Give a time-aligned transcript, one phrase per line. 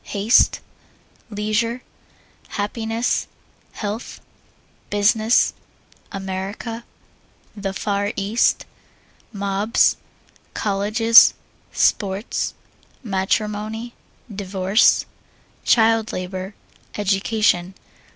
[0.03, 0.61] Haste.
[1.29, 1.83] Leisure.
[2.47, 3.27] Happiness.
[3.73, 4.19] Health.
[4.89, 5.53] Business.
[6.11, 6.85] America.
[7.55, 8.65] The Far East.
[9.31, 9.97] Mobs.
[10.55, 11.35] Colleges.
[11.71, 12.55] Sports.
[13.03, 13.93] Matrimony.
[14.35, 15.05] Divorce.
[15.65, 16.55] Child Labor.
[16.95, 17.75] Education.